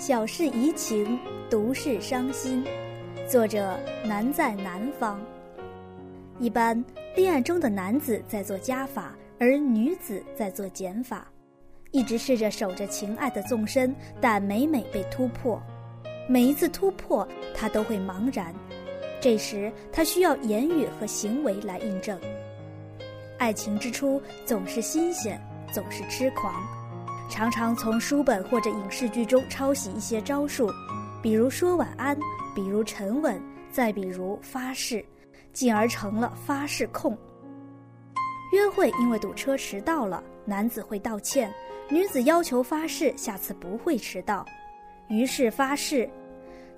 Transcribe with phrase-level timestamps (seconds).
[0.00, 1.18] 小事怡情，
[1.50, 2.64] 独事伤心。
[3.28, 5.20] 作者男在南方。
[6.38, 6.82] 一般
[7.14, 11.30] 恋爱中的男子在做加法，而女子在做减法，
[11.90, 15.60] 一直试着守着情爱的纵深，但每每被突破。
[16.26, 18.54] 每一次突破，他都会茫然。
[19.20, 22.18] 这时，他需要言语和行为来印证。
[23.36, 25.38] 爱情之初总是新鲜，
[25.74, 26.54] 总是痴狂。
[27.30, 30.70] 常常从书本或者影视剧中抄袭一些招数，
[31.22, 32.18] 比如说晚安，
[32.54, 35.02] 比如沉稳，再比如发誓，
[35.52, 37.16] 进而成了发誓控。
[38.52, 41.50] 约会因为堵车迟到了，男子会道歉，
[41.88, 44.44] 女子要求发誓下次不会迟到，
[45.08, 46.10] 于是发誓，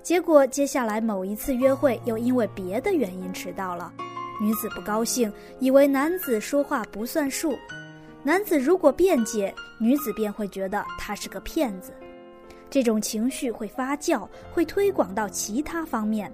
[0.03, 3.91] 结果接下来某一次约会又因为别的原因迟到了，
[4.39, 7.57] 女子不高兴，以为男子说话不算数。
[8.25, 11.93] 男子如果辩解，女子便会觉得他是个骗子，
[12.69, 16.31] 这种情绪会发酵，会推广到其他方面，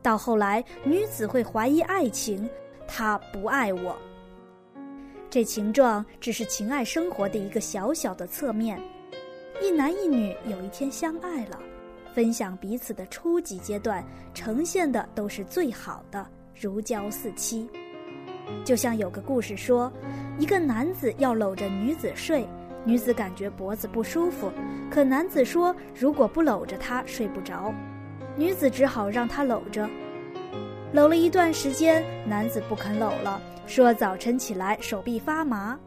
[0.00, 2.48] 到后来女子会怀疑爱情，
[2.88, 3.94] 他不爱我。
[5.28, 8.80] 这情状只是情爱生活的一个小小的侧面，
[9.60, 11.60] 一男一女有一天相爱了，
[12.14, 16.26] 分享彼此的初级阶段，呈现的都是最好的，
[16.58, 17.68] 如胶似漆。
[18.64, 19.92] 就像有个故事说，
[20.38, 22.46] 一个男子要搂着女子睡，
[22.84, 24.52] 女子感觉脖子不舒服，
[24.90, 27.72] 可男子说如果不搂着她睡不着，
[28.36, 29.88] 女子只好让他搂着。
[30.92, 35.78] 搂了一段时间，男子不肯搂了，说早晨起来手臂发麻，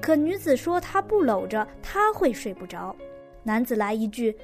[0.00, 2.94] 可女子说她不搂着她会睡不着，
[3.42, 4.36] 男子来一句，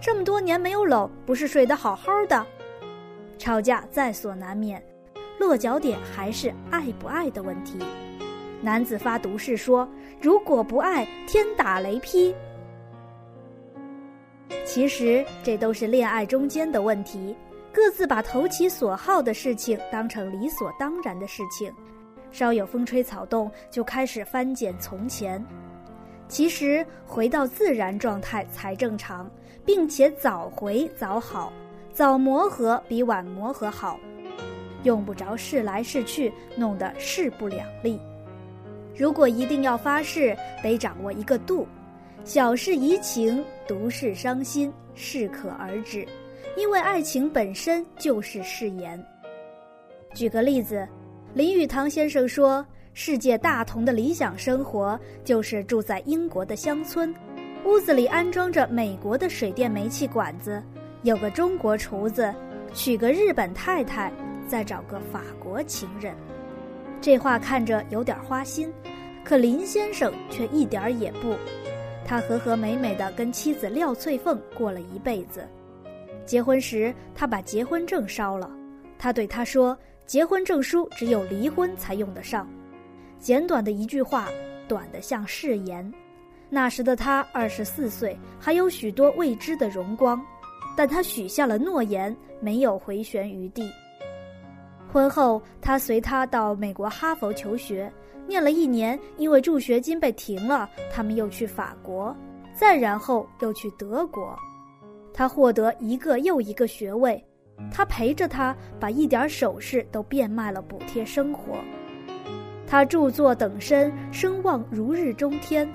[0.00, 2.46] 这么多年没有搂，不是睡得好好的，
[3.38, 4.82] 吵架在所难免。
[5.38, 7.78] 落脚点还是爱不爱的问题。
[8.62, 9.88] 男子发毒誓说
[10.20, 12.34] ：“如果不爱，天打雷劈。”
[14.64, 17.36] 其实这都是恋爱中间的问题，
[17.72, 21.72] 各自把投其所好的事情当成理所当然的事情，
[22.30, 25.44] 稍有风吹草动就开始翻检从前。
[26.28, 29.30] 其实回到自然状态才正常，
[29.64, 31.52] 并且早回早好，
[31.92, 33.98] 早磨合比晚磨合好。
[34.86, 38.00] 用不着试来试去，弄得势不两立。
[38.96, 41.66] 如果一定要发誓，得掌握一个度。
[42.24, 46.06] 小事怡情，独事伤心，适可而止。
[46.56, 49.04] 因为爱情本身就是誓言。
[50.14, 50.88] 举个例子，
[51.34, 52.64] 林语堂先生说，
[52.94, 57.14] 世界大同的理想生活就是住在英国的乡村，
[57.64, 60.62] 屋子里安装着美国的水电煤气管子，
[61.02, 62.32] 有个中国厨子，
[62.72, 64.10] 娶个日本太太。
[64.46, 66.14] 再找个法国情人，
[67.00, 68.72] 这话看着有点花心，
[69.24, 71.34] 可林先生却一点儿也不。
[72.04, 75.46] 他和和美美的跟妻子廖翠凤过了一辈子。
[76.24, 78.50] 结婚时，他把结婚证烧了。
[78.98, 82.48] 他对她说：“结婚证书只有离婚才用得上。”
[83.18, 84.28] 简短的一句话，
[84.68, 85.92] 短得像誓言。
[86.48, 90.24] 那时的他二十四岁，还有许多未知的荣光，
[90.76, 93.68] 但他许下了诺言，没有回旋余地。
[94.96, 97.92] 婚后，他随他到美国哈佛求学，
[98.26, 102.16] 念了一年，因为助学金被停了，他们又去法国，
[102.54, 104.34] 再然后又去德国，
[105.12, 107.22] 他获得一个又一个学位，
[107.70, 111.58] 他陪着他，把一点首饰都变卖了补贴生活，
[112.66, 115.70] 他著作等身，声望如日中天，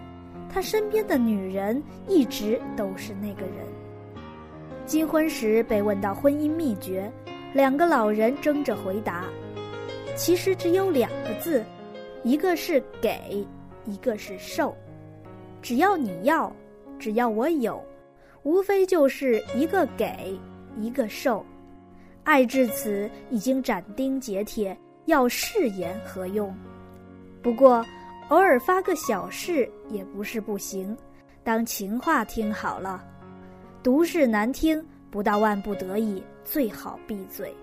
[0.49, 3.67] 他身边的女人一直都是那个人。
[4.87, 7.07] 金婚时被问到婚姻秘诀。
[7.53, 9.25] 两个老人争着回答，
[10.15, 11.63] 其实只有两个字，
[12.23, 13.45] 一个是给，
[13.85, 14.75] 一个是受。
[15.61, 16.53] 只要你要，
[16.97, 17.83] 只要我有，
[18.43, 20.39] 无非就是一个给，
[20.77, 21.45] 一个受。
[22.23, 26.55] 爱至此已经斩钉截铁，要誓言何用？
[27.41, 27.85] 不过
[28.29, 30.95] 偶尔发个小誓也不是不行，
[31.43, 33.03] 当情话听好了，
[33.83, 34.81] 毒誓难听。
[35.11, 37.53] 不到万不得已，最好闭嘴。